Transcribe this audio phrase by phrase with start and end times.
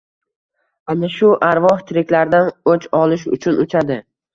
[0.93, 2.53] Ana shu arvoh tiriklardan...
[2.77, 4.05] o‘ch olish uchun uchadi.